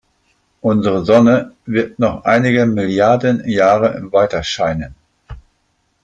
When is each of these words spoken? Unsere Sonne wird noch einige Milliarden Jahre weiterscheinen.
Unsere 0.61 1.05
Sonne 1.05 1.51
wird 1.67 1.99
noch 1.99 2.23
einige 2.25 2.65
Milliarden 2.65 3.47
Jahre 3.47 4.01
weiterscheinen. 4.11 4.95